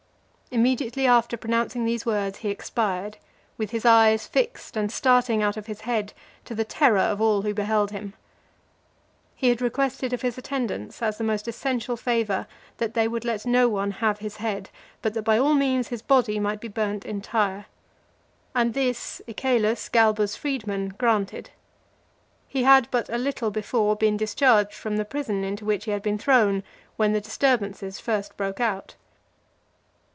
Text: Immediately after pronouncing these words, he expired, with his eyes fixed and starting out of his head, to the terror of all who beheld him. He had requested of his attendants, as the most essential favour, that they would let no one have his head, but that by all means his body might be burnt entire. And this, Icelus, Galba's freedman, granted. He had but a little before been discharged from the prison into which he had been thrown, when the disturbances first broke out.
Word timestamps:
Immediately 0.53 1.07
after 1.07 1.37
pronouncing 1.37 1.85
these 1.85 2.05
words, 2.05 2.39
he 2.39 2.49
expired, 2.49 3.15
with 3.57 3.71
his 3.71 3.85
eyes 3.85 4.27
fixed 4.27 4.75
and 4.75 4.91
starting 4.91 5.41
out 5.41 5.55
of 5.55 5.67
his 5.67 5.79
head, 5.79 6.11
to 6.43 6.53
the 6.53 6.65
terror 6.65 6.97
of 6.97 7.21
all 7.21 7.43
who 7.43 7.53
beheld 7.53 7.91
him. 7.91 8.15
He 9.33 9.47
had 9.47 9.61
requested 9.61 10.11
of 10.11 10.23
his 10.23 10.37
attendants, 10.37 11.01
as 11.01 11.17
the 11.17 11.23
most 11.23 11.47
essential 11.47 11.95
favour, 11.95 12.47
that 12.79 12.95
they 12.95 13.07
would 13.07 13.23
let 13.23 13.45
no 13.45 13.69
one 13.69 13.91
have 13.91 14.19
his 14.19 14.35
head, 14.35 14.69
but 15.01 15.13
that 15.13 15.21
by 15.21 15.37
all 15.37 15.53
means 15.53 15.87
his 15.87 16.01
body 16.01 16.37
might 16.37 16.59
be 16.59 16.67
burnt 16.67 17.05
entire. 17.05 17.67
And 18.53 18.73
this, 18.73 19.21
Icelus, 19.29 19.87
Galba's 19.87 20.35
freedman, 20.35 20.89
granted. 20.97 21.51
He 22.49 22.63
had 22.63 22.91
but 22.91 23.07
a 23.07 23.17
little 23.17 23.51
before 23.51 23.95
been 23.95 24.17
discharged 24.17 24.73
from 24.73 24.97
the 24.97 25.05
prison 25.05 25.45
into 25.45 25.63
which 25.63 25.85
he 25.85 25.91
had 25.91 26.03
been 26.03 26.17
thrown, 26.17 26.63
when 26.97 27.13
the 27.13 27.21
disturbances 27.21 28.01
first 28.01 28.35
broke 28.35 28.59
out. 28.59 28.95